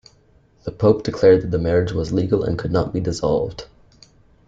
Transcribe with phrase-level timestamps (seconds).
[0.63, 3.65] The pope declared that the marriage was legal and could not be dissolved.